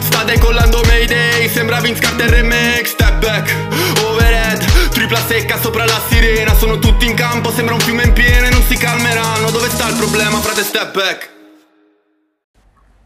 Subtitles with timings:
[0.00, 3.54] Sta decollando Mayday, sembra Vince Carter remake Step back,
[4.04, 6.54] overhead, tripla secca sopra la sirena.
[6.54, 9.50] Sono tutti in campo, sembra un fiume in piena e non si calmeranno.
[9.50, 11.30] Dove sta il problema, frate, step back?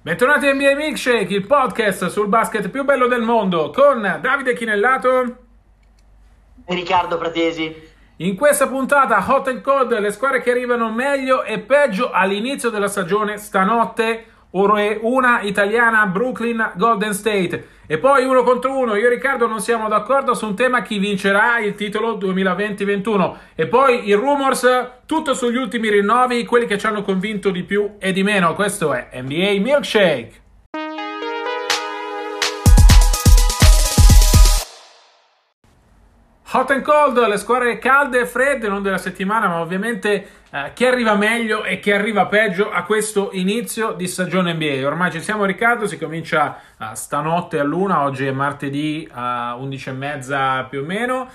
[0.03, 5.37] Bentornati a NBA Milkshake, il podcast sul basket più bello del mondo con Davide Chinellato.
[6.65, 7.95] E Riccardo Pratesi.
[8.19, 12.89] In questa puntata Hot and Cold, le squadre che arrivano meglio e peggio all'inizio della
[12.89, 14.27] stagione stanotte
[15.03, 17.69] una italiana Brooklyn Golden State.
[17.87, 18.97] E poi uno contro uno.
[18.97, 23.67] Io e Riccardo non siamo d'accordo su un tema chi vincerà il titolo 2020-21 e
[23.67, 24.67] poi i rumors
[25.07, 28.55] tutto sugli ultimi rinnovi quelli che ci hanno convinto di più e di meno.
[28.55, 30.45] Questo è NBA Milkshake
[36.53, 40.87] Hot and cold, le squadre calde e fredde, non della settimana, ma ovviamente eh, chi
[40.87, 44.87] arriva meglio e chi arriva peggio a questo inizio di stagione NBA.
[44.87, 50.83] Ormai ci siamo Riccardo, si comincia uh, stanotte luna, oggi è martedì uh, 11.30 più
[50.83, 51.29] o meno.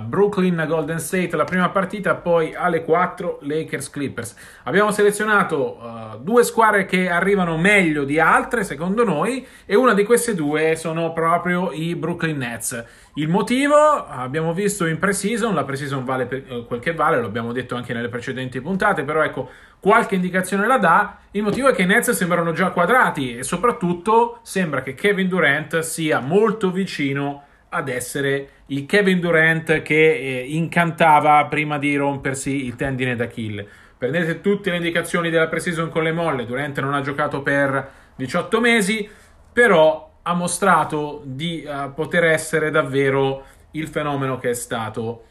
[0.00, 4.34] Brooklyn Golden State la prima partita, poi alle 4 Lakers Clippers.
[4.64, 10.04] Abbiamo selezionato uh, due squadre che arrivano meglio di altre, secondo noi, e una di
[10.04, 12.84] queste due sono proprio i Brooklyn Nets.
[13.14, 13.76] Il motivo
[14.06, 17.92] abbiamo visto in pre-season, la pre-season vale eh, quel che vale, lo abbiamo detto anche
[17.92, 21.18] nelle precedenti puntate, però ecco, qualche indicazione la dà.
[21.30, 25.78] Il motivo è che i Nets sembrano già quadrati e soprattutto sembra che Kevin Durant
[25.78, 32.76] sia molto vicino ad essere il Kevin Durant che eh, incantava prima di rompersi il
[32.76, 33.66] tendine d'Achille.
[33.96, 38.60] Prendete tutte le indicazioni della pre-season con le molle, Durant non ha giocato per 18
[38.60, 39.08] mesi,
[39.52, 45.24] però ha mostrato di uh, poter essere davvero il fenomeno che è stato,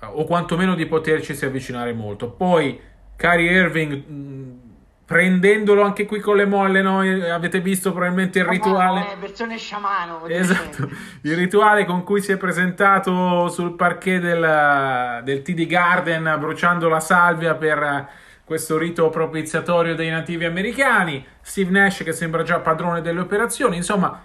[0.00, 2.30] uh, o quantomeno di poterci si avvicinare molto.
[2.30, 2.80] Poi
[3.16, 4.06] Kyrie Irving...
[4.06, 4.68] Mh,
[5.10, 7.00] prendendolo anche qui con le molle, no?
[7.00, 9.14] avete visto probabilmente il rituale.
[9.14, 10.24] È versione sciamano.
[10.28, 10.88] Esatto,
[11.22, 17.00] il rituale con cui si è presentato sul parquet del, del TD Garden bruciando la
[17.00, 18.08] salvia per
[18.44, 21.26] questo rito propiziatorio dei nativi americani.
[21.40, 23.74] Steve Nash che sembra già padrone delle operazioni.
[23.74, 24.16] Insomma,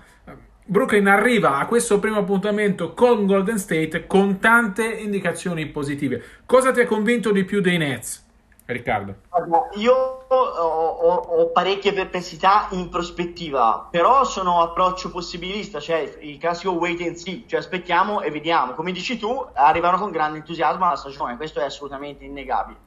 [0.64, 6.24] Brooklyn arriva a questo primo appuntamento con Golden State con tante indicazioni positive.
[6.46, 8.25] Cosa ti ha convinto di più dei Nets?
[8.66, 9.16] Riccardo.
[9.76, 9.94] Io
[10.28, 17.00] ho, ho, ho, parecchie perplessità in prospettiva, però sono approccio possibilista, cioè il classico wait
[17.02, 18.74] and see, cioè aspettiamo e vediamo.
[18.74, 22.80] Come dici tu, arrivano con grande entusiasmo alla stagione, questo è assolutamente innegabile.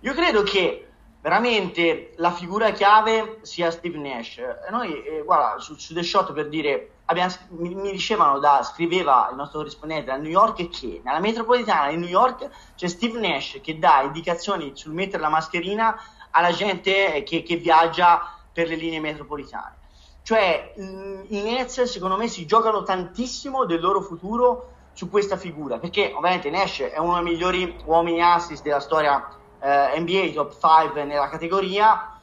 [0.00, 0.90] Io credo che
[1.24, 4.42] veramente la figura chiave sia Steve Nash.
[4.68, 9.28] Noi, eh, guarda, su, su The Shot per dire abbiamo, mi, mi, dicevano da, scriveva
[9.30, 13.58] il nostro corrispondente da New York che nella metropolitana di New York c'è Steve Nash
[13.62, 15.98] che dà indicazioni sul mettere la mascherina
[16.28, 19.76] alla gente che, che viaggia per le linee metropolitane.
[20.22, 26.12] Cioè i Nets secondo me si giocano tantissimo del loro futuro su questa figura, perché
[26.14, 31.28] ovviamente Nash è uno dei migliori uomini assist della storia eh, NBA, top 5 nella
[31.30, 32.18] categoria,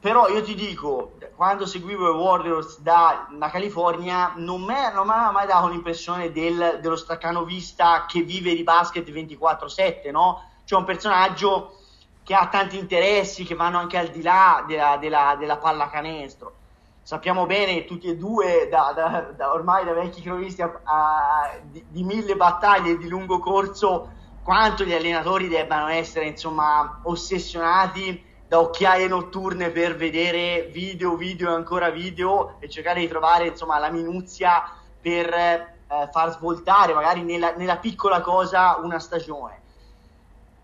[0.00, 5.46] però io ti dico, quando seguivo i Warriors da, da California, non mi ha mai
[5.46, 10.42] dato l'impressione del, dello staccanovista che vive di basket 24-7, no?
[10.64, 11.74] Cioè un personaggio
[12.22, 16.54] che ha tanti interessi che vanno anche al di là della, della, della pallacanestro.
[17.02, 21.84] Sappiamo bene tutti e due, da, da, da ormai da vecchi cronisti a, a, di,
[21.88, 24.10] di, mille battaglie di lungo corso,
[24.48, 31.54] quanto gli allenatori debbano essere insomma ossessionati da occhiaie notturne per vedere video, video e
[31.54, 34.72] ancora video e cercare di trovare insomma la minuzia
[35.02, 35.74] per eh,
[36.10, 39.60] far svoltare magari nella, nella, piccola cosa una stagione.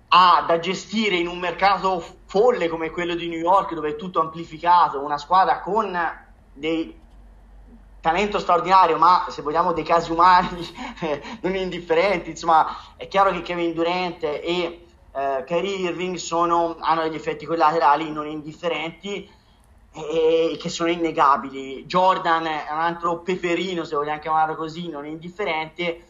[0.09, 4.19] Ha da gestire in un mercato folle come quello di New York dove è tutto
[4.19, 5.95] amplificato, una squadra con
[6.55, 7.03] dei
[8.05, 10.69] talento straordinario, ma se vogliamo dei casi umani
[11.41, 12.67] non indifferenti, insomma
[12.99, 18.27] è chiaro che Kevin Durant e eh, Kyrie Irving sono, hanno degli effetti collaterali non
[18.27, 19.27] indifferenti
[19.95, 21.87] e che sono innegabili.
[21.87, 26.09] Jordan è un altro peperino, se vogliamo chiamarlo così, non indifferente.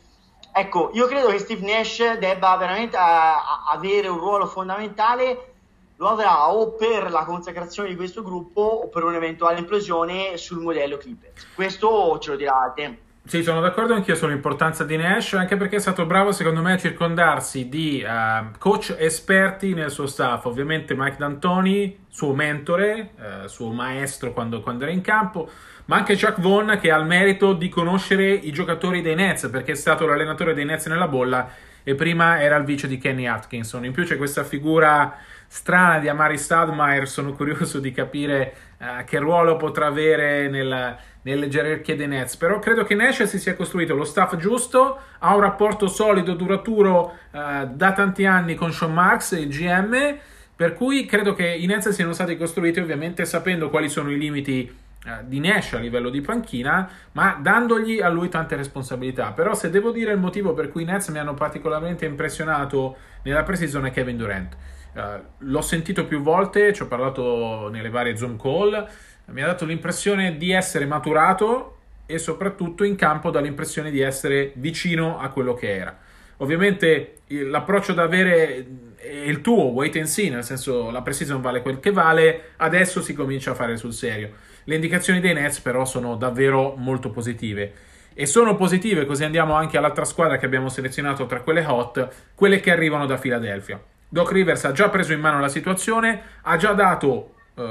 [0.53, 5.54] Ecco, io credo che Steve Nash debba veramente a, a avere un ruolo fondamentale,
[5.97, 10.97] lo avrà o per la consacrazione di questo gruppo o per un'eventuale implosione sul modello
[10.97, 11.47] Clippers.
[11.55, 13.03] Questo ce lo dirà il tempo.
[13.27, 16.77] Sì, sono d'accordo anch'io sull'importanza di Nash, anche perché è stato bravo secondo me a
[16.77, 20.45] circondarsi di uh, coach esperti nel suo staff.
[20.45, 25.49] Ovviamente Mike D'Antoni, suo mentore, uh, suo maestro quando, quando, era in campo,
[25.87, 29.73] ma anche Chuck Vaughn che ha il merito di conoscere i giocatori dei Nets, perché
[29.73, 31.49] è stato l'allenatore dei Nets nella bolla
[31.85, 33.85] e prima era il vice di Kenny Atkinson.
[33.85, 35.17] In più c'è questa figura
[35.47, 41.49] strana di Amari Stadmeyer, sono curioso di capire uh, che ruolo potrà avere nel nelle
[41.49, 45.41] gerarchie dei Nets, però credo che Nash si sia costruito lo staff giusto, ha un
[45.41, 50.19] rapporto solido, duraturo eh, da tanti anni con Sean Marks, il GM,
[50.55, 54.83] per cui credo che i Nets siano stati costruiti ovviamente sapendo quali sono i limiti
[55.25, 59.33] di Nash a livello di panchina, ma dandogli a lui tante responsabilità.
[59.33, 63.43] Però se devo dire il motivo per cui i Nets mi hanno particolarmente impressionato nella
[63.43, 64.57] pre-season è Kevin Durant.
[64.95, 65.01] Uh,
[65.39, 68.89] l'ho sentito più volte, ci ho parlato nelle varie Zoom call
[69.27, 74.53] mi ha dato l'impressione di essere maturato e soprattutto in campo dà l'impressione di essere
[74.57, 75.97] vicino a quello che era.
[76.39, 78.67] Ovviamente l'approccio da avere
[78.97, 83.01] è il tuo, wait and see, nel senso la precision vale quel che vale, adesso
[83.01, 84.33] si comincia a fare sul serio.
[84.65, 87.73] Le indicazioni dei Nets però sono davvero molto positive.
[88.15, 92.61] E sono positive, così andiamo anche all'altra squadra che abbiamo selezionato tra quelle hot, quelle
[92.61, 93.81] che arrivano da Philadelphia.
[94.09, 97.63] Doc Rivers ha già preso in mano la situazione, ha già dato uh,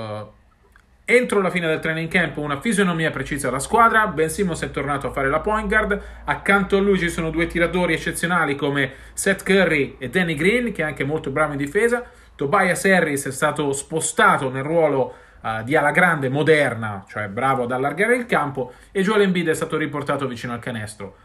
[1.06, 5.07] Entro la fine del training camp una fisionomia precisa alla squadra, Ben Simmons è tornato
[5.07, 9.44] a fare la point guard, accanto a lui ci sono due tiratori eccezionali come Seth
[9.44, 12.06] Curry e Danny Green che è anche molto bravo in difesa,
[12.36, 17.72] Tobias Harris è stato spostato nel ruolo uh, di ala grande moderna, cioè bravo ad
[17.72, 21.16] allargare il campo e Joel Embiid è stato riportato vicino al canestro.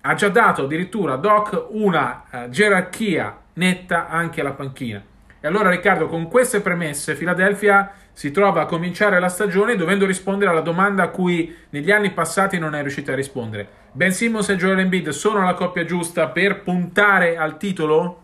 [0.00, 5.02] Ha già dato addirittura Doc una uh, gerarchia netta anche alla panchina.
[5.38, 10.50] E allora Riccardo, con queste premesse, Philadelphia si trova a cominciare la stagione dovendo rispondere
[10.50, 13.68] alla domanda a cui negli anni passati non è riuscita a rispondere.
[13.92, 18.22] Ben Simmons e Joel Embiid sono la coppia giusta per puntare al titolo?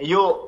[0.00, 0.47] Io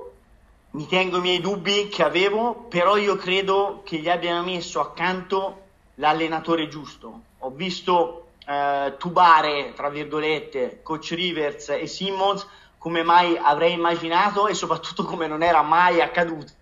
[0.73, 5.63] mi tengo i miei dubbi che avevo, però io credo che gli abbiano messo accanto
[5.97, 7.23] l'allenatore giusto.
[7.39, 12.47] Ho visto eh, tubare, tra virgolette, coach Rivers e Simmons
[12.79, 16.53] come mai avrei immaginato e soprattutto come non era mai accaduto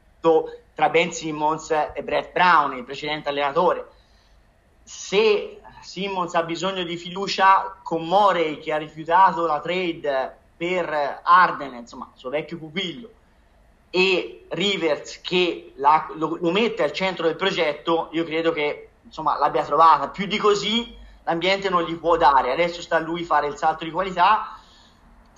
[0.74, 3.88] tra Ben Simmons e Brett Brown, il precedente allenatore.
[4.82, 11.74] Se Simmons ha bisogno di fiducia con Morey che ha rifiutato la trade per Arden,
[11.74, 13.10] insomma, suo vecchio pupillo,
[13.90, 19.38] e Rivers che la, lo, lo, mette al centro del progetto, io credo che insomma,
[19.38, 20.08] l'abbia trovata.
[20.08, 22.52] Più di così l'ambiente non gli può dare.
[22.52, 24.58] Adesso sta a lui fare il salto di qualità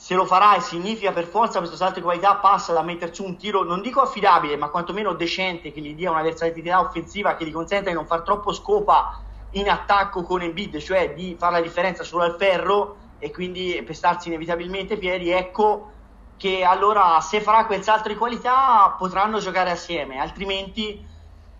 [0.00, 3.22] se lo farà e significa per forza questo salto di qualità passa da mettere su
[3.22, 7.44] un tiro non dico affidabile ma quantomeno decente che gli dia una versatilità offensiva che
[7.44, 9.20] gli consenta di non far troppo scopa
[9.50, 14.28] in attacco con Embiid cioè di fare la differenza solo al ferro e quindi pestarsi
[14.28, 15.90] inevitabilmente piedi ecco
[16.40, 21.06] che allora se farà quel salto di qualità potranno giocare assieme altrimenti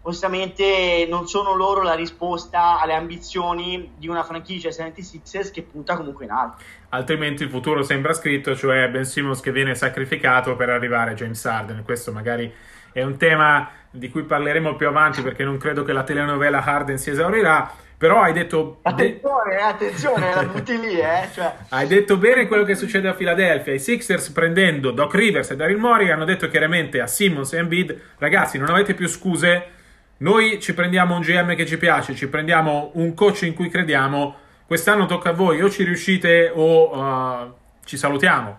[0.03, 6.25] onestamente non sono loro la risposta alle ambizioni di una franchigia 76ers che punta comunque
[6.25, 6.63] in alto.
[6.91, 11.45] Altrimenti il futuro sembra scritto, cioè Ben Simmons che viene sacrificato per arrivare a James
[11.45, 11.83] Harden.
[11.85, 12.51] Questo magari
[12.93, 16.97] è un tema di cui parleremo più avanti perché non credo che la telenovela Harden
[16.97, 17.71] si esaurirà.
[18.01, 18.79] Però hai detto.
[18.81, 21.29] Attenzione, eh, attenzione, la butti lì, eh.
[21.35, 21.53] Cioè...
[21.69, 23.75] Hai detto bene quello che succede a Philadelphia.
[23.75, 28.01] I Sixers prendendo Doc Rivers e Daryl Morey hanno detto chiaramente a Simmons e Embiid:
[28.17, 29.79] ragazzi, non avete più scuse
[30.21, 34.37] noi ci prendiamo un GM che ci piace, ci prendiamo un coach in cui crediamo.
[34.67, 37.55] Quest'anno tocca a voi, o ci riuscite o uh,
[37.85, 38.59] ci salutiamo.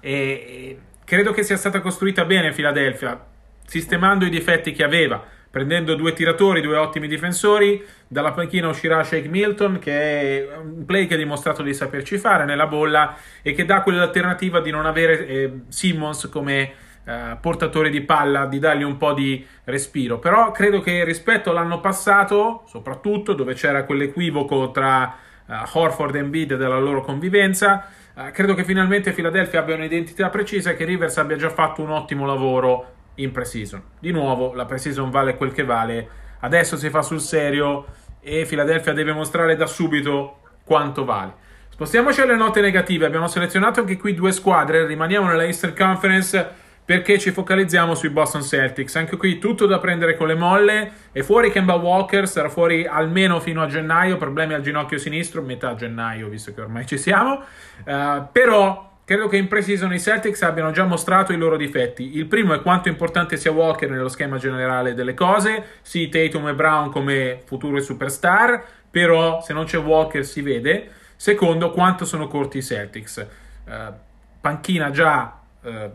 [0.00, 3.24] E credo che sia stata costruita bene Philadelphia,
[3.66, 5.24] sistemando i difetti che aveva,
[5.56, 7.82] prendendo due tiratori, due ottimi difensori.
[8.06, 12.44] Dalla panchina uscirà Shake Milton, che è un play che ha dimostrato di saperci fare
[12.44, 16.72] nella bolla e che dà quell'alternativa di non avere eh, Simmons come
[17.04, 20.18] eh, portatore di palla, di dargli un po' di respiro.
[20.18, 26.54] Però credo che rispetto all'anno passato, soprattutto dove c'era quell'equivoco tra uh, Horford e Embiid
[26.56, 31.36] della loro convivenza, uh, credo che finalmente Philadelphia abbia un'identità precisa e che Rivers abbia
[31.36, 33.82] già fatto un ottimo lavoro in pre-season.
[33.98, 36.08] Di nuovo, la pre-season vale quel che vale.
[36.40, 37.86] Adesso si fa sul serio
[38.20, 41.44] e Philadelphia deve mostrare da subito quanto vale.
[41.68, 43.06] Spostiamoci alle note negative.
[43.06, 44.86] Abbiamo selezionato anche qui due squadre.
[44.86, 48.96] Rimaniamo nella Eastern Conference perché ci focalizziamo sui Boston Celtics.
[48.96, 50.92] Anche qui tutto da prendere con le molle.
[51.12, 55.74] È fuori Kemba Walker, sarà fuori almeno fino a gennaio, problemi al ginocchio sinistro, metà
[55.74, 57.42] gennaio, visto che ormai ci siamo.
[57.84, 62.16] Uh, però credo che in pre-season i Celtics abbiano già mostrato i loro difetti.
[62.16, 65.78] Il primo è quanto importante sia Walker nello schema generale delle cose.
[65.82, 70.90] Sì, Tatum e Brown come future superstar, però se non c'è Walker si vede.
[71.14, 73.18] Secondo, quanto sono corti i Celtics.
[73.18, 73.92] Eh,
[74.40, 75.90] panchina già eh,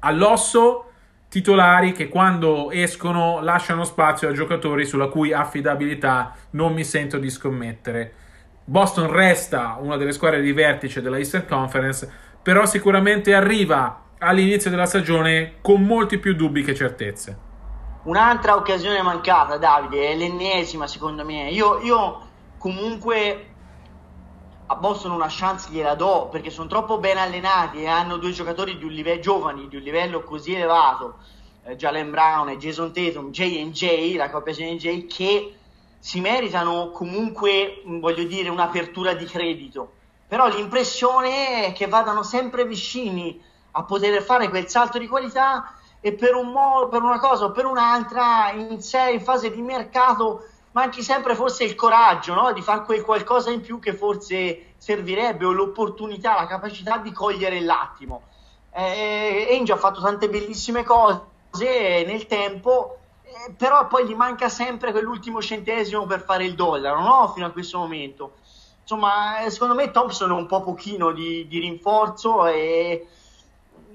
[0.00, 0.90] all'osso,
[1.30, 7.30] titolari che quando escono lasciano spazio a giocatori sulla cui affidabilità non mi sento di
[7.30, 8.12] scommettere.
[8.66, 12.10] Boston resta una delle squadre di vertice della Eastern Conference,
[12.42, 17.52] però sicuramente arriva all'inizio della stagione con molti più dubbi che certezze.
[18.04, 21.50] Un'altra occasione mancata, Davide, è l'ennesima secondo me.
[21.50, 22.20] Io, io
[22.58, 23.54] comunque
[24.66, 28.78] a Boston una chance gliela do perché sono troppo ben allenati e hanno due giocatori
[28.78, 31.18] di un livello giovani di un livello così elevato
[31.64, 35.54] eh, Jalen Brown e Jason Tatum J&J la coppia J&J che
[36.04, 39.92] si meritano comunque voglio dire un'apertura di credito
[40.28, 46.12] però l'impressione è che vadano sempre vicini a poter fare quel salto di qualità e
[46.12, 50.46] per, un mo- per una cosa o per un'altra in, sé, in fase di mercato
[50.72, 52.52] manchi sempre forse il coraggio no?
[52.52, 57.62] di fare quel qualcosa in più che forse servirebbe o l'opportunità, la capacità di cogliere
[57.62, 58.24] l'attimo.
[58.72, 61.22] Eh, Ainge ha fatto tante bellissime cose
[62.04, 62.98] nel tempo,
[63.56, 67.32] però poi gli manca sempre quell'ultimo centesimo per fare il dollaro, no?
[67.34, 68.34] Fino a questo momento.
[68.82, 73.06] Insomma, eh, secondo me Thompson è un po' pochino di, di rinforzo e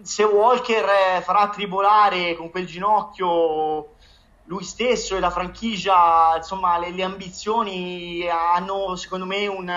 [0.01, 3.97] se Walker eh, farà tribolare con quel ginocchio
[4.45, 9.67] lui stesso e la franchigia, insomma, le, le ambizioni hanno secondo me un,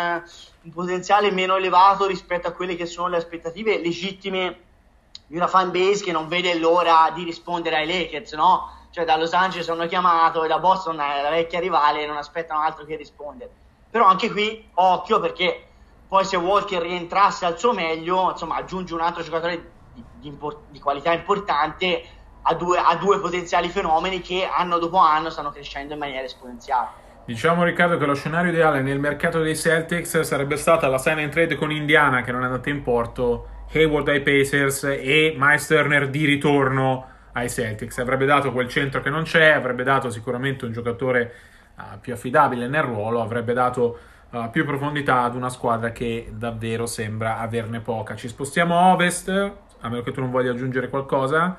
[0.63, 4.61] un, potenziale meno elevato rispetto a quelle che sono le aspettative legittime
[5.27, 8.81] di una fan base che non vede l'ora di rispondere ai Lakers, no?
[8.93, 12.85] Cioè da Los Angeles hanno chiamato e da Boston la vecchia rivale non aspettano altro
[12.85, 13.51] che rispondere.
[13.91, 15.67] Però anche qui occhio perché
[16.07, 20.79] poi se Walker rientrasse al suo meglio, insomma, aggiunge un altro giocatore di, di, di
[20.79, 22.03] qualità importante
[22.43, 27.01] a due, a due potenziali fenomeni che anno dopo anno stanno crescendo in maniera esponenziale.
[27.25, 31.31] Diciamo Riccardo che lo scenario ideale nel mercato dei Celtics sarebbe stata la sign and
[31.31, 36.11] trade con Indiana che non è andata in porto, Hayward ai Pacers e Miles Turner
[36.11, 37.99] di ritorno ai Celtics.
[37.99, 41.35] Avrebbe dato quel centro che non c'è, avrebbe dato sicuramente un giocatore
[41.77, 43.99] uh, più affidabile nel ruolo, avrebbe dato
[44.31, 48.15] uh, più profondità ad una squadra che davvero sembra averne poca.
[48.17, 51.57] Ci spostiamo a ovest, a meno che tu non voglia aggiungere qualcosa.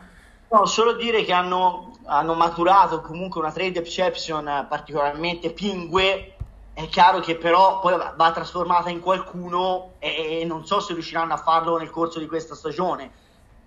[0.49, 6.35] No, solo dire che hanno, hanno maturato comunque una trade exception particolarmente pingue.
[6.75, 11.33] È chiaro che però poi va trasformata in qualcuno e, e non so se riusciranno
[11.33, 13.11] a farlo nel corso di questa stagione.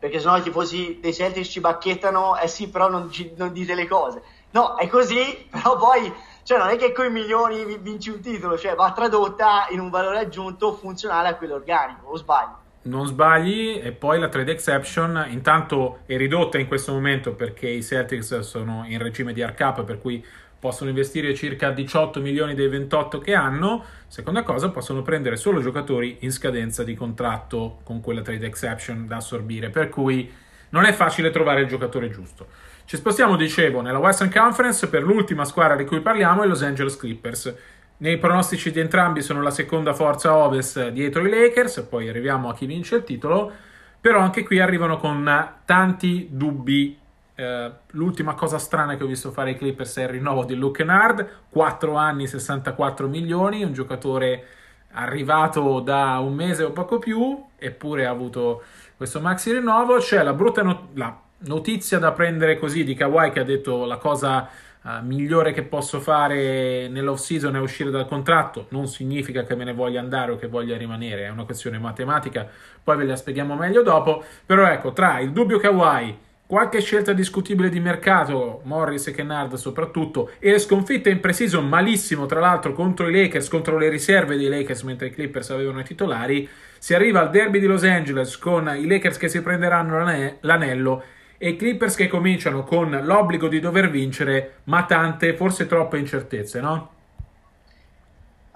[0.06, 3.74] Perché sennò i tifosi dei Celtics ci bacchettano, eh sì, però non, ci, non dite
[3.74, 4.22] le cose.
[4.52, 6.12] No, è così, però poi
[6.44, 9.90] cioè non è che con i milioni vinci un titolo, cioè va tradotta in un
[9.90, 12.64] valore aggiunto funzionale a quello organico, o sbaglio?
[12.82, 17.82] non sbagli e poi la trade exception intanto è ridotta in questo momento perché i
[17.82, 20.24] Celtics sono in regime di arcap per cui
[20.66, 26.16] possono investire circa 18 milioni dei 28 che hanno seconda cosa possono prendere solo giocatori
[26.20, 30.28] in scadenza di contratto con quella trade exception da assorbire per cui
[30.70, 32.48] non è facile trovare il giocatore giusto
[32.84, 36.96] ci spostiamo dicevo nella Western Conference per l'ultima squadra di cui parliamo i Los Angeles
[36.96, 37.54] Clippers
[37.98, 42.54] nei pronostici di entrambi sono la seconda forza ovest dietro i Lakers, poi arriviamo a
[42.54, 43.50] chi vince il titolo,
[43.98, 46.98] però anche qui arrivano con tanti dubbi.
[47.38, 50.78] Eh, l'ultima cosa strana che ho visto fare i Clippers è il rinnovo di Luke
[50.78, 54.44] Kennard, 4 anni, 64 milioni, un giocatore
[54.92, 58.62] arrivato da un mese o poco più, eppure ha avuto
[58.96, 59.98] questo maxi rinnovo.
[59.98, 63.98] C'è la brutta not- la notizia da prendere così di Kawhi che ha detto la
[63.98, 64.48] cosa
[64.82, 69.64] uh, migliore che posso fare nell'off season è uscire dal contratto, non significa che me
[69.64, 72.48] ne voglia andare o che voglia rimanere, è una questione matematica,
[72.82, 77.68] poi ve la spieghiamo meglio dopo, però ecco, tra il dubbio Kawhi, qualche scelta discutibile
[77.68, 83.08] di mercato, Morris e Kennard soprattutto, e le sconfitte in pre-season malissimo tra l'altro contro
[83.08, 86.48] i Lakers, contro le riserve dei Lakers mentre i Clippers avevano i titolari,
[86.78, 89.98] si arriva al derby di Los Angeles con i Lakers che si prenderanno
[90.40, 91.02] l'anello
[91.38, 96.60] e i Clippers che cominciano con l'obbligo di dover vincere, ma tante, forse troppe incertezze,
[96.60, 96.95] no?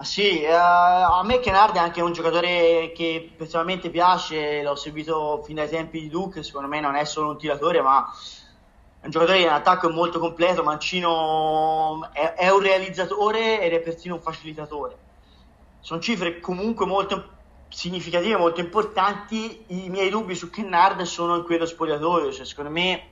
[0.03, 5.55] Sì, uh, a me Kennard è anche un giocatore che personalmente piace, l'ho seguito fin
[5.55, 8.11] dai tempi di Duke, secondo me non è solo un tiratore, ma
[8.99, 14.15] è un giocatore in attacco molto completo, Mancino è, è un realizzatore ed è persino
[14.15, 14.97] un facilitatore.
[15.79, 17.29] Sono cifre comunque molto
[17.69, 19.65] significative, molto importanti.
[19.67, 23.09] I miei dubbi su Kennard sono in quello spogliatoio, cioè, secondo me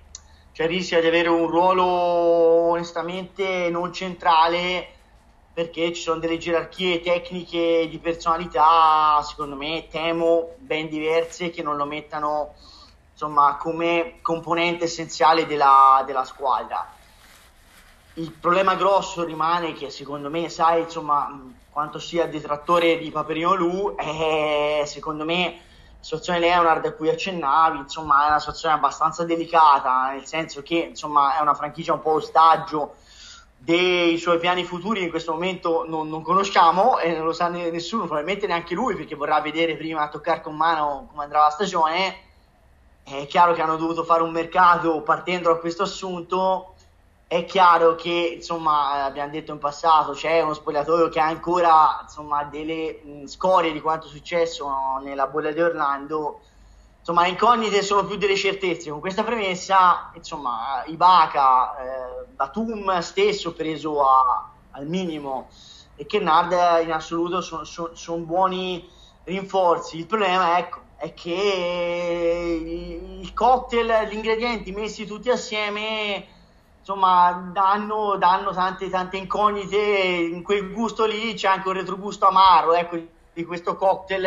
[0.53, 4.97] cioè, rischia di avere un ruolo onestamente non centrale
[5.59, 11.75] perché ci sono delle gerarchie tecniche di personalità, secondo me temo ben diverse che non
[11.75, 12.53] lo mettano
[13.11, 16.89] insomma come componente essenziale della, della squadra.
[18.13, 21.29] il problema grosso rimane che secondo me, sai, insomma,
[21.69, 25.59] quanto sia detrattore di Paperino Lu, è secondo me la
[25.99, 31.37] situazione Leonard a cui accennavi, insomma, è una situazione abbastanza delicata, nel senso che, insomma,
[31.37, 32.95] è una franchigia un po' ostaggio
[33.61, 38.05] dei suoi piani futuri in questo momento non, non, conosciamo e non lo sa nessuno,
[38.05, 42.15] probabilmente neanche lui perché vorrà vedere prima toccare con mano come andrà la stagione.
[43.03, 46.75] È chiaro che hanno dovuto fare un mercato partendo da questo assunto.
[47.27, 52.43] È chiaro che, insomma, abbiamo detto in passato, c'è uno spogliatoio che ha ancora insomma,
[52.45, 54.67] delle mh, scorie di quanto è successo
[55.03, 56.39] nella bolla di Orlando
[56.99, 58.89] insomma, le incognite sono più delle certezze.
[58.89, 65.47] Con questa premessa, insomma, Ibaka, eh, Batum stesso preso a, al minimo
[65.95, 66.51] e Kennard
[66.83, 68.87] in assoluto sono son, son buoni
[69.25, 69.97] rinforzi.
[69.97, 76.25] Il problema ecco, è che il cocktail, gli ingredienti messi tutti assieme
[76.79, 82.73] insomma danno, danno tante, tante incognite in quel gusto lì c'è anche un retrogusto amaro
[82.73, 82.97] ecco,
[83.33, 84.25] di questo cocktail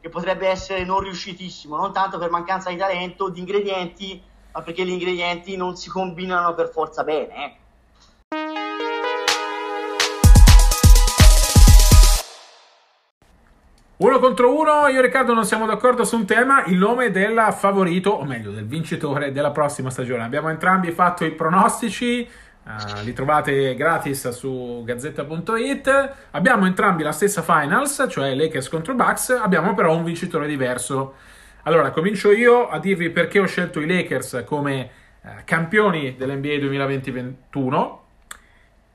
[0.00, 4.20] che potrebbe essere non riuscitissimo, non tanto per mancanza di talento, di ingredienti,
[4.52, 7.34] ma perché gli ingredienti non si combinano per forza bene.
[7.34, 7.58] Eh.
[13.98, 17.54] Uno contro uno, io e Riccardo non siamo d'accordo su un tema, il nome del
[17.54, 20.24] favorito, o meglio del vincitore della prossima stagione.
[20.24, 22.26] Abbiamo entrambi fatto i pronostici,
[22.62, 26.14] Uh, li trovate gratis su gazzetta.it.
[26.32, 31.14] Abbiamo entrambi la stessa finals, cioè Lakers contro Bucks, abbiamo però un vincitore diverso.
[31.62, 34.90] Allora, comincio io a dirvi perché ho scelto i Lakers come
[35.22, 37.98] uh, campioni dell'NBA 2020-21.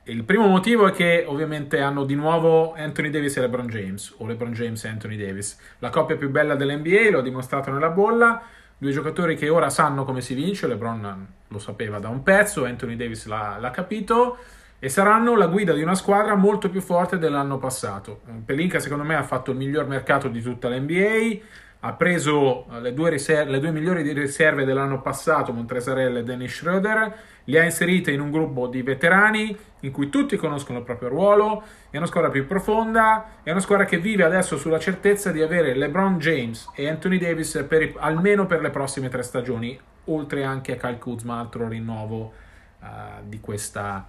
[0.08, 4.28] Il primo motivo è che ovviamente hanno di nuovo Anthony Davis e LeBron James, o
[4.28, 8.44] LeBron James e Anthony Davis, la coppia più bella dell'NBA, l'ho dimostrato nella bolla
[8.78, 12.96] due giocatori che ora sanno come si vince, LeBron lo sapeva da un pezzo, Anthony
[12.96, 14.38] Davis l'ha, l'ha capito
[14.80, 18.22] e saranno la guida di una squadra molto più forte dell'anno passato.
[18.46, 21.44] Pelinka secondo me ha fatto il miglior mercato di tutta l'NBA,
[21.88, 27.16] ha preso le due, riserve, le due migliori riserve dell'anno passato, Montresarella e Dennis Schroeder,
[27.44, 31.62] li ha inserite in un gruppo di veterani in cui tutti conoscono il proprio ruolo,
[31.92, 35.76] è una squadra più profonda, è una squadra che vive adesso sulla certezza di avere
[35.76, 40.78] LeBron James e Anthony Davis per, almeno per le prossime tre stagioni, oltre anche a
[40.78, 42.34] Kyle Kuzma, altro rinnovo
[42.80, 42.88] uh,
[43.26, 44.08] di questa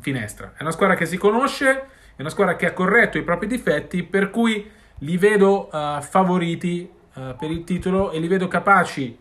[0.00, 0.54] finestra.
[0.56, 1.70] È una squadra che si conosce,
[2.16, 4.70] è una squadra che ha corretto i propri difetti, per cui
[5.04, 9.16] li vedo uh, favoriti uh, per il titolo e li vedo capaci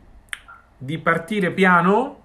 [0.78, 2.22] di partire piano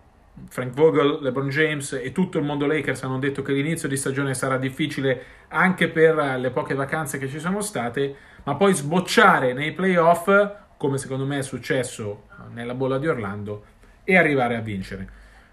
[0.48, 4.34] Frank Vogel, LeBron James e tutto il mondo Lakers hanno detto che l'inizio di stagione
[4.34, 9.72] sarà difficile anche per le poche vacanze che ci sono state, ma poi sbocciare nei
[9.72, 10.30] playoff,
[10.76, 13.64] come secondo me è successo nella bolla di Orlando,
[14.04, 15.08] e arrivare a vincere.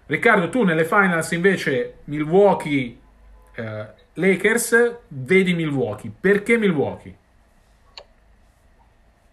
[0.06, 2.96] Riccardo, tu nelle finals invece Milwaukee
[3.54, 6.12] eh, Lakers, vedi Milwaukee.
[6.18, 7.16] Perché Milwaukee?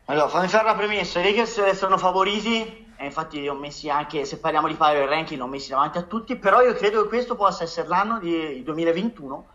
[0.07, 4.25] Allora, fammi fare la premessa, i Lakers sono favoriti e infatti li ho messi anche,
[4.25, 7.07] se parliamo di power ranking, li ho messi davanti a tutti, però io credo che
[7.07, 9.47] questo possa essere l'anno di 2021,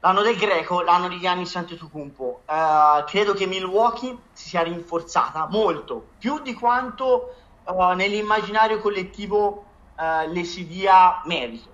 [0.00, 2.42] l'anno del greco, l'anno di Giannis Antetokounmpo.
[2.46, 9.64] Uh, credo che Milwaukee si sia rinforzata molto, più di quanto uh, nell'immaginario collettivo
[9.96, 11.70] uh, le si dia merito.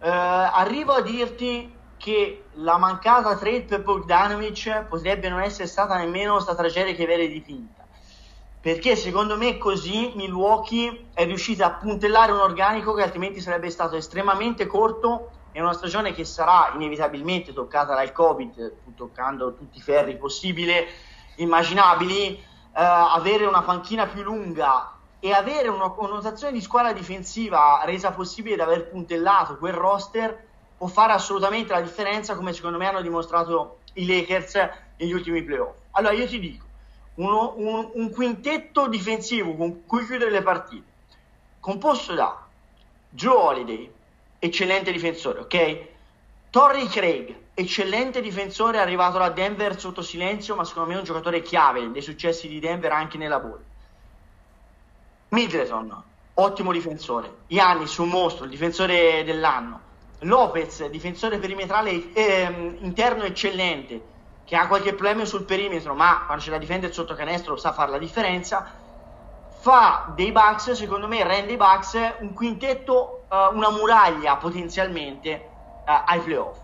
[0.00, 1.75] arrivo a dirti
[2.06, 7.26] che la mancata trade per Bogdanovic potrebbe non essere stata nemmeno questa tragedia che viene
[7.26, 7.84] dipinta
[8.60, 13.96] perché secondo me così Milwaukee è riuscita a puntellare un organico che altrimenti sarebbe stato
[13.96, 20.16] estremamente corto in una stagione che sarà inevitabilmente toccata dal Covid, toccando tutti i ferri
[20.16, 20.74] possibili,
[21.36, 22.42] immaginabili, eh,
[22.72, 28.64] avere una panchina più lunga e avere una connotazione di squadra difensiva resa possibile da
[28.64, 34.06] aver puntellato quel roster può fare assolutamente la differenza come secondo me hanno dimostrato i
[34.06, 35.76] Lakers negli ultimi playoff.
[35.92, 36.64] Allora io ti dico,
[37.14, 40.86] uno, un, un, quintetto difensivo con cui chiudere le partite,
[41.60, 42.44] composto da
[43.08, 43.90] Joe Holiday,
[44.38, 45.86] eccellente difensore, ok?
[46.50, 51.42] Torrey Craig, eccellente difensore, arrivato da Denver sotto silenzio, ma secondo me è un giocatore
[51.42, 53.60] chiave dei successi di Denver anche nella ball.
[55.28, 56.02] Middleton,
[56.34, 57.34] ottimo difensore.
[57.46, 59.80] Giannis, un mostro, il difensore dell'anno.
[60.20, 66.50] Lopez, difensore perimetrale eh, interno eccellente che ha qualche problema sul perimetro, ma quando c'è
[66.50, 68.70] da difendere sotto canestro sa fare la differenza,
[69.58, 75.48] fa dei Bucks, secondo me rende i Bucks un quintetto, uh, una muraglia potenzialmente
[75.84, 76.58] uh, ai playoff.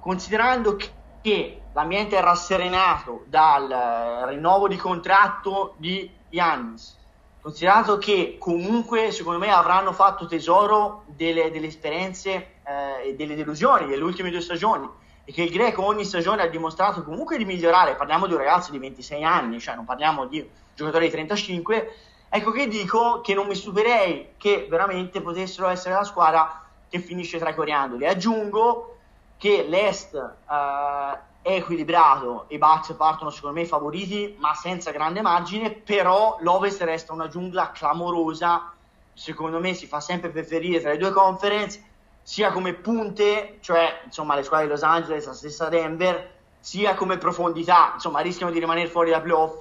[0.00, 0.76] Considerando
[1.22, 6.98] che l'ambiente è rasserenato dal uh, rinnovo di contratto di Giannis,
[7.42, 12.30] considerato che comunque secondo me avranno fatto tesoro delle, delle esperienze
[12.64, 14.88] eh, e delle delusioni delle ultime due stagioni
[15.24, 18.70] e che il greco ogni stagione ha dimostrato comunque di migliorare, parliamo di un ragazzo
[18.70, 21.94] di 26 anni, cioè non parliamo di un giocatore di 35,
[22.28, 27.38] ecco che dico che non mi stupirei che veramente potessero essere la squadra che finisce
[27.38, 28.06] tra i coriandoli.
[28.06, 28.98] Aggiungo
[29.36, 35.72] che l'Est eh, è equilibrato, i Bucks partono secondo me favoriti, ma senza grande margine,
[35.72, 38.72] però l'Ovest resta una giungla clamorosa,
[39.12, 41.82] secondo me si fa sempre preferire tra le due conference,
[42.22, 47.18] sia come punte, cioè insomma le squadre di Los Angeles, la stessa Denver, sia come
[47.18, 49.58] profondità, insomma rischiano di rimanere fuori da playoff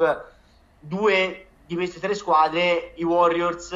[0.79, 3.75] due di queste tre squadre, i Warriors,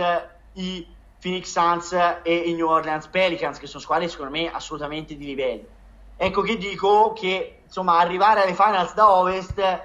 [0.54, 0.88] i
[1.20, 5.75] Phoenix Suns e i New Orleans Pelicans, che sono squadre secondo me assolutamente di livello.
[6.18, 9.82] Ecco che dico che insomma arrivare alle finals da Ovest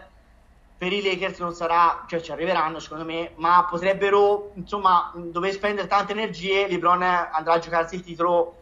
[0.78, 5.86] per i Lakers non sarà, cioè ci arriveranno secondo me, ma potrebbero insomma dover spendere
[5.86, 8.56] tante energie, LeBron andrà a giocarsi il titolo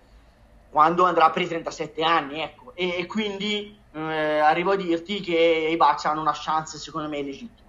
[0.70, 2.72] quando andrà per i 37 anni, ecco.
[2.74, 7.22] E, e quindi eh, arrivo a dirti che i Bucks hanno una chance, secondo me,
[7.22, 7.68] legittima.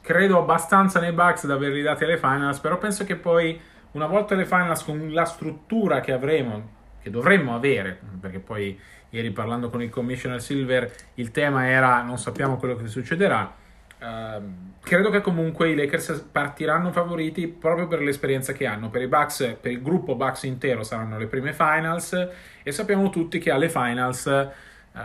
[0.00, 3.60] Credo abbastanza nei Bucks da averli dati alle finals, però penso che poi,
[3.92, 8.78] una volta alle finals, con la struttura che avremo, che dovremmo avere, perché poi
[9.10, 13.54] ieri parlando con il commissioner Silver il tema era non sappiamo quello che succederà,
[14.00, 18.88] Uh, credo che comunque i Lakers partiranno favoriti proprio per l'esperienza che hanno.
[18.88, 22.28] Per Bucks, per il gruppo Bucks intero saranno le prime finals
[22.62, 24.98] e sappiamo tutti che alle finals uh,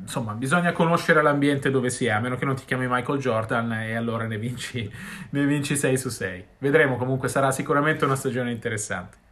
[0.00, 3.72] insomma bisogna conoscere l'ambiente dove si è, a meno che non ti chiami Michael Jordan
[3.72, 4.88] e allora ne vinci,
[5.30, 6.44] ne vinci 6 su 6.
[6.58, 9.24] Vedremo, comunque sarà sicuramente una stagione interessante.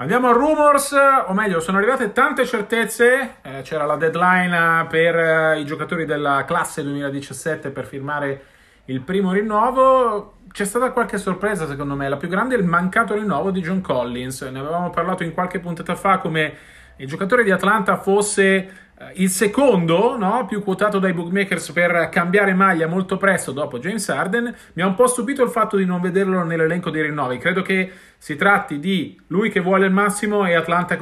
[0.00, 3.34] Andiamo a rumors, o meglio, sono arrivate tante certezze.
[3.42, 8.44] Eh, c'era la deadline per eh, i giocatori della classe 2017 per firmare
[8.86, 10.36] il primo rinnovo.
[10.50, 12.08] C'è stata qualche sorpresa, secondo me.
[12.08, 14.40] La più grande è il mancato rinnovo di John Collins.
[14.40, 16.56] Ne avevamo parlato in qualche puntata fa come
[16.96, 18.70] il giocatore di Atlanta fosse eh,
[19.14, 24.54] il secondo no, più quotato dai bookmakers per cambiare maglia molto presto dopo James Harden,
[24.74, 27.38] mi ha un po' stupito il fatto di non vederlo nell'elenco dei rinnovi.
[27.38, 30.98] Credo che si tratti di lui che vuole il massimo e Atlanta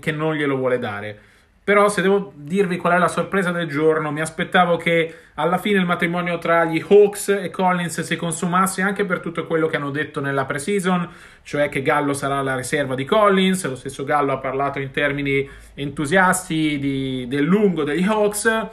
[0.00, 1.18] che non glielo vuole dare.
[1.66, 5.80] Però se devo dirvi qual è la sorpresa del giorno, mi aspettavo che alla fine
[5.80, 9.90] il matrimonio tra gli Hawks e Collins si consumasse anche per tutto quello che hanno
[9.90, 11.08] detto nella preseason,
[11.42, 15.50] cioè che Gallo sarà la riserva di Collins, lo stesso Gallo ha parlato in termini
[15.74, 18.44] entusiasti di, del lungo degli Hawks.
[18.44, 18.68] Eh,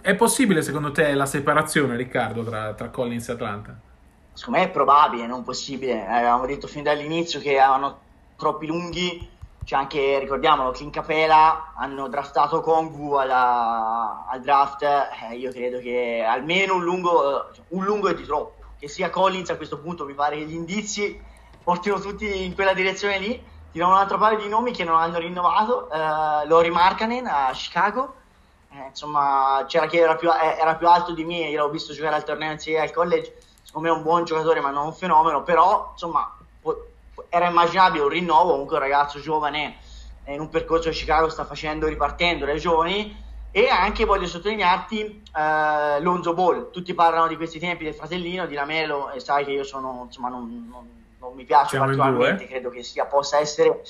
[0.00, 3.76] è possibile secondo te la separazione, Riccardo, tra, tra Collins e Atlanta?
[4.32, 6.06] Secondo me è probabile, non possibile.
[6.06, 7.98] Avevamo detto fin dall'inizio che avevano
[8.36, 9.30] troppi lunghi
[9.64, 16.24] c'è anche, ricordiamolo, Clint Capela, hanno draftato Kongu alla, al draft, eh, io credo che
[16.26, 20.14] almeno un lungo, un lungo è di troppo, che sia Collins a questo punto mi
[20.14, 21.20] pare che gli indizi
[21.62, 25.18] portino tutti in quella direzione lì, tirano un altro paio di nomi che non hanno
[25.18, 28.14] rinnovato, eh, Lori Markanen a Chicago,
[28.70, 31.92] eh, insomma c'era chi era più, eh, era più, alto di me, io l'ho visto
[31.92, 34.92] giocare al torneo NCAA al college, secondo me è un buon giocatore ma non un
[34.92, 36.36] fenomeno, però insomma
[37.34, 39.76] era immaginabile un rinnovo, comunque un ragazzo giovane
[40.26, 43.30] in un percorso che Chicago sta facendo ripartendo dai giovani.
[43.50, 48.54] E anche voglio sottolinearti eh, Lonzo Ball, tutti parlano di questi tempi del fratellino di
[48.54, 52.70] Lamelo e sai che io sono insomma non, non, non mi piace Siamo particolarmente, credo
[52.70, 53.82] che sia, possa essere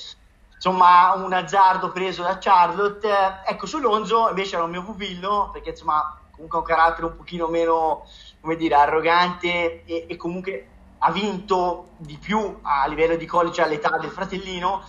[0.53, 3.09] insomma un azzardo preso da Charlotte.
[3.45, 7.15] Ecco su Lonzo invece era un mio pupillo perché insomma comunque ha un carattere un
[7.15, 8.05] pochino meno
[8.41, 10.67] come dire arrogante e, e comunque
[11.05, 14.83] ha vinto di più a livello di college all'età del fratellino,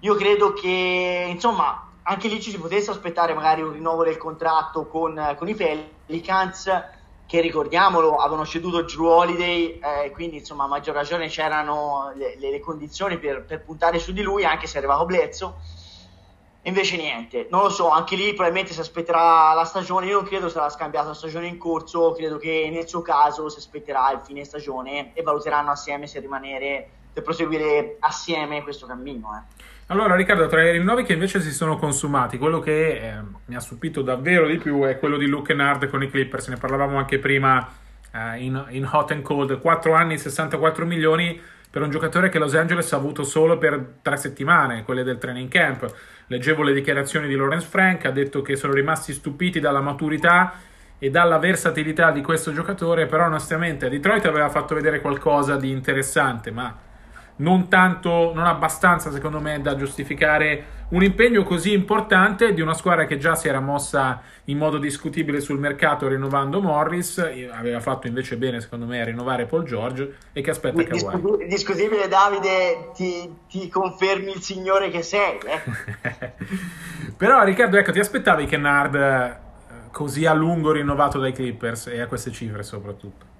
[0.00, 4.86] io credo che insomma anche lì ci si potesse aspettare magari un rinnovo del contratto
[4.86, 6.70] con, con i Pelicans
[7.26, 12.60] che ricordiamolo avevano ceduto Drew Holiday eh, quindi insomma a maggior ragione c'erano le, le,
[12.60, 15.56] condizioni per, per, puntare su di lui anche se arrivava Blezzo
[16.66, 20.48] Invece niente, non lo so, anche lì probabilmente si aspetterà la stagione, io non credo
[20.48, 24.42] sarà scambiata la stagione in corso, credo che nel suo caso si aspetterà il fine
[24.42, 29.28] stagione e valuteranno assieme se rimanere, per proseguire assieme questo cammino.
[29.36, 29.64] Eh.
[29.86, 33.60] Allora Riccardo, tra i rinnovi che invece si sono consumati, quello che eh, mi ha
[33.60, 37.20] stupito davvero di più è quello di Luke Kennard con i Clippers, ne parlavamo anche
[37.20, 37.64] prima
[38.12, 42.54] eh, in, in Hot and Cold, 4 anni, 64 milioni per un giocatore che Los
[42.54, 45.92] Angeles ha avuto solo per tre settimane, quelle del training camp.
[46.28, 50.54] Leggevo le dichiarazioni di Lawrence Frank, ha detto che sono rimasti stupiti dalla maturità
[50.98, 55.70] e dalla versatilità di questo giocatore, però onestamente a Detroit aveva fatto vedere qualcosa di
[55.70, 56.74] interessante, ma
[57.36, 63.06] non tanto, non abbastanza secondo me da giustificare un impegno così importante di una squadra
[63.06, 67.18] che già si era mossa in modo discutibile sul mercato rinnovando Morris,
[67.52, 71.46] aveva fatto invece bene secondo me a rinnovare Paul George e che aspetta Kawhi.
[71.48, 75.38] Discutibile Davide, ti, ti, confermi il signore che sei.
[75.38, 76.32] Eh?
[77.16, 79.36] Però Riccardo, ecco, ti aspettavi che Nard eh,
[79.90, 83.35] così a lungo rinnovato dai Clippers e a queste cifre soprattutto?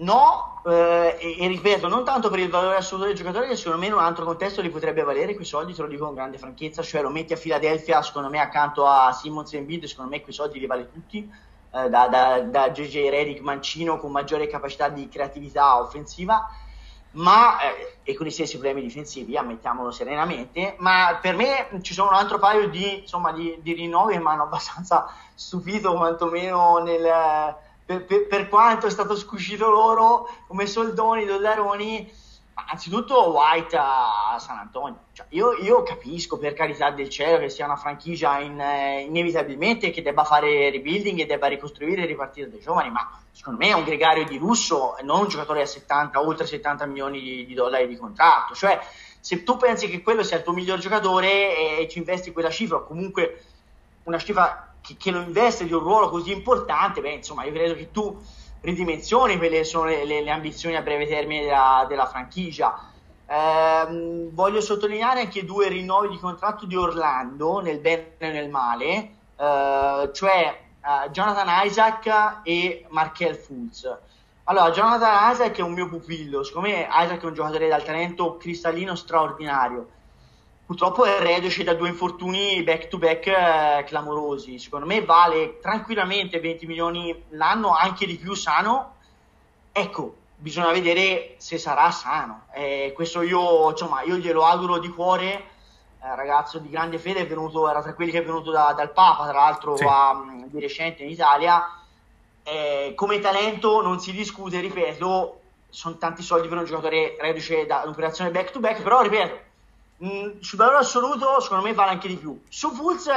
[0.00, 3.86] No, eh, e, ripeto, non tanto per il valore assoluto del giocatore, che secondo me
[3.86, 6.82] in un altro contesto li potrebbe valere quei soldi, te lo dico con grande franchezza,
[6.82, 10.32] cioè lo metti a Philadelphia, secondo me accanto a Simmons e Embiid, secondo me quei
[10.32, 11.28] soldi li vale tutti,
[11.72, 16.48] eh, da, da, da JJ Redick Mancino con maggiore capacità di creatività offensiva,
[17.12, 22.10] ma, eh, e con i stessi problemi difensivi, ammettiamolo serenamente, ma per me ci sono
[22.10, 27.56] un altro paio di, insomma, di, di rinnovi mi hanno abbastanza stupito, quantomeno nel
[27.88, 32.12] per, per, per, quanto è stato scuscito loro come soldoni, dollaroni,
[32.70, 35.04] anzitutto White a San Antonio.
[35.12, 39.88] Cioè, io, io, capisco per carità del cielo che sia una franchigia in, eh, inevitabilmente
[39.88, 43.72] che debba fare rebuilding e debba ricostruire e ripartire dai giovani, ma secondo me è
[43.72, 47.88] un gregario di lusso, non un giocatore a 70, oltre 70 milioni di, di dollari
[47.88, 48.54] di contratto.
[48.54, 48.78] Cioè,
[49.18, 52.76] se tu pensi che quello sia il tuo miglior giocatore e ci investi quella cifra,
[52.76, 53.44] o comunque
[54.02, 57.74] una cifra che, che, lo investe di un ruolo così importante, beh, insomma, io credo
[57.74, 58.16] che tu
[58.60, 62.90] ridimensioni quelle sono le, le, le ambizioni a breve termine della, della franchigia.
[63.26, 69.10] Eh, voglio sottolineare anche due rinnovi di contratto di Orlando, nel bene e nel male,
[69.36, 73.98] eh, cioè eh, Jonathan Isaac e Markel Fultz.
[74.44, 78.38] Allora, Jonathan Isaac è un mio pupillo, secondo me Isaac è un giocatore dal talento
[78.38, 79.96] cristallino straordinario
[80.68, 84.58] purtroppo è reduce da due infortuni back to back eh, clamorosi.
[84.58, 88.96] Secondo me vale tranquillamente 20 milioni l'anno, anche di più sano.
[89.72, 92.48] Ecco, bisogna vedere se sarà sano.
[92.52, 95.46] Eh, questo io, insomma, io glielo auguro di cuore.
[96.02, 98.92] Eh, ragazzo di grande fede, è venuto, era tra quelli che è venuto da, dal
[98.92, 99.86] Papa, tra l'altro sì.
[99.88, 101.80] a, di recente in Italia.
[102.42, 107.80] Eh, come talento non si discute, ripeto, sono tanti soldi per un giocatore reduce da
[107.84, 109.47] un'operazione back to back, però ripeto,
[110.04, 112.40] Mm, sul valore assoluto secondo me vale anche di più.
[112.48, 113.10] Su Fulz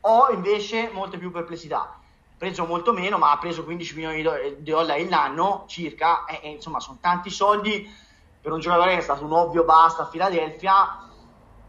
[0.00, 1.98] ho invece molte più perplessità.
[2.36, 4.22] Preso molto meno ma ha preso 15 milioni
[4.58, 7.88] di dollari l'anno circa e, e, insomma sono tanti soldi.
[8.42, 11.08] Per un giocatore che è stato un ovvio basta a Filadelfia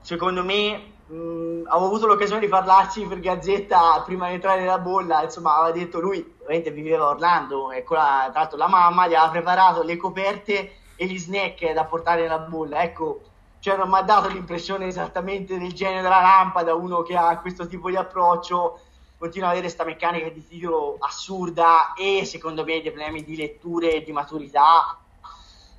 [0.01, 4.79] secondo me mh, mm, avevo avuto l'occasione di parlarci per Gazzetta prima di entrare nella
[4.79, 9.13] bolla insomma aveva detto lui ovviamente viveva a Orlando e tra l'altro la mamma gli
[9.13, 13.21] aveva preparato le coperte e gli snack da portare nella bolla ecco
[13.61, 17.67] cioè non mi ha dato l'impressione esattamente del genere della lampada, uno che ha questo
[17.67, 18.79] tipo di approccio,
[19.19, 23.93] continua ad avere questa meccanica di titolo assurda e secondo me dei problemi di letture
[23.93, 24.97] e di maturità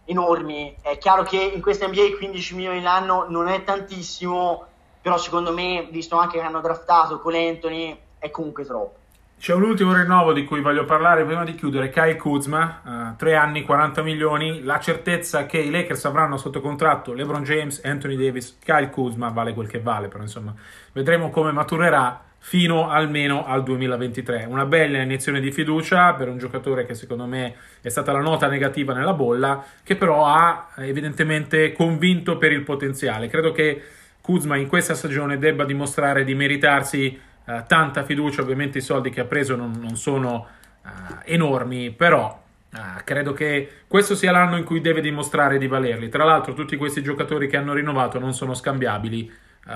[0.05, 0.77] enormi.
[0.81, 4.65] È chiaro che in questa NBA 15 milioni l'anno non è tantissimo,
[5.01, 9.02] però secondo me, visto anche che hanno draftato con Anthony, è comunque troppo.
[9.43, 13.37] C'è un ultimo rinnovo di cui voglio parlare prima di chiudere, Kyle Kuzma, 3 uh,
[13.37, 18.57] anni, 40 milioni, la certezza che i Lakers avranno sotto contratto LeBron James, Anthony Davis,
[18.63, 20.55] Kyle Kuzma, vale quel che vale, però insomma
[20.93, 24.47] vedremo come maturerà fino almeno al 2023.
[24.49, 28.47] Una bella iniezione di fiducia per un giocatore che secondo me è stata la nota
[28.47, 33.27] negativa nella bolla, che però ha evidentemente convinto per il potenziale.
[33.27, 33.83] Credo che
[34.21, 39.21] Kuzma in questa stagione debba dimostrare di meritarsi eh, tanta fiducia, ovviamente i soldi che
[39.21, 40.47] ha preso non, non sono
[40.85, 40.89] uh,
[41.25, 46.09] enormi, però uh, credo che questo sia l'anno in cui deve dimostrare di valerli.
[46.09, 49.31] Tra l'altro tutti questi giocatori che hanno rinnovato non sono scambiabili,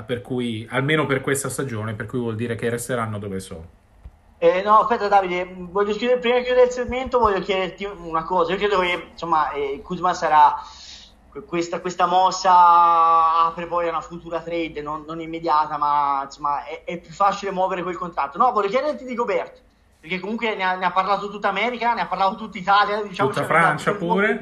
[0.05, 3.69] per cui, almeno per questa stagione, per cui vuol dire che resteranno dove sono.
[4.39, 8.53] Eh, no, aspetta Davide, voglio chiudere, prima di chiudere il segmento voglio chiederti una cosa,
[8.53, 10.57] io credo che insomma eh, Kuzma sarà
[11.45, 16.85] questa, questa, mossa apre poi a una futura trade, non, non immediata, ma insomma è,
[16.85, 18.39] è, più facile muovere quel contratto.
[18.39, 19.61] No, voglio chiederti di Gobert,
[20.01, 23.31] perché comunque ne ha, ne ha parlato tutta America, ne ha parlato tutta Italia, diciamo
[23.31, 24.41] tutta Francia pure.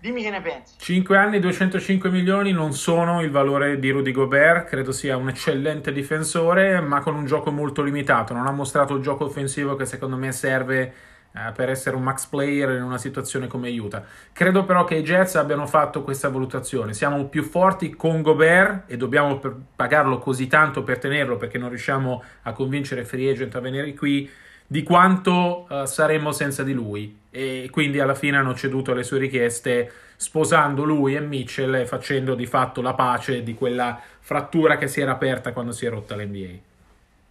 [0.00, 0.76] Dimmi che ne pensi.
[0.78, 5.92] 5 anni, 205 milioni non sono il valore di Rudy Gobert, credo sia un eccellente
[5.92, 10.16] difensore, ma con un gioco molto limitato, non ha mostrato il gioco offensivo che secondo
[10.16, 10.94] me serve
[11.32, 14.02] eh, per essere un max player in una situazione come Utah.
[14.32, 16.92] Credo però che i Jets abbiano fatto questa valutazione.
[16.92, 19.40] Siamo più forti con Gobert e dobbiamo
[19.76, 24.28] pagarlo così tanto per tenerlo perché non riusciamo a convincere free agent a venire qui
[24.66, 29.18] di quanto uh, saremmo senza di lui e quindi alla fine hanno ceduto alle sue
[29.18, 34.86] richieste sposando lui e Mitchell e facendo di fatto la pace di quella frattura che
[34.86, 36.58] si era aperta quando si è rotta l'NBA.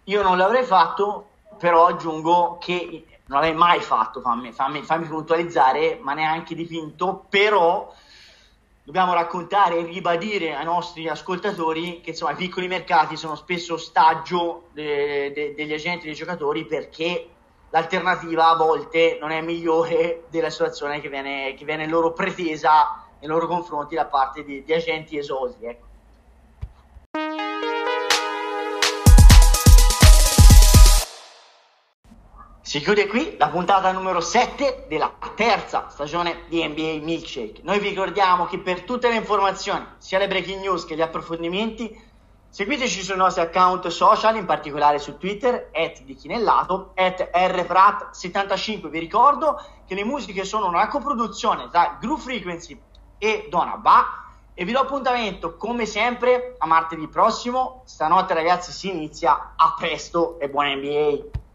[0.06, 6.00] Io non l'avrei fatto, però aggiungo che non l'avrei mai fatto, fammi, fammi, fammi puntualizzare,
[6.02, 7.94] ma neanche dipinto, però
[8.84, 14.70] dobbiamo raccontare e ribadire ai nostri ascoltatori che insomma i piccoli mercati sono spesso ostaggio
[14.74, 17.30] de- de- degli agenti dei giocatori perché
[17.70, 23.30] l'alternativa a volte non è migliore della situazione che viene, che viene loro pretesa nei
[23.30, 25.66] loro confronti da parte di, di agenti esosi.
[25.66, 25.89] Ecco.
[32.70, 37.62] Si chiude qui la puntata numero 7 della terza stagione di NBA Milkshake.
[37.64, 42.00] Noi vi ricordiamo che per tutte le informazioni, sia le breaking news che gli approfondimenti,
[42.48, 48.88] seguiteci sui nostri account social, in particolare su Twitter, at di Chinellato, at rprat75.
[48.88, 52.80] Vi ricordo che le musiche sono una coproduzione tra Groove Frequency
[53.18, 54.26] e Donna Ba.
[54.54, 57.82] E vi do appuntamento come sempre a martedì prossimo.
[57.86, 59.54] Stanotte ragazzi si inizia.
[59.56, 61.48] A presto e buona NBA.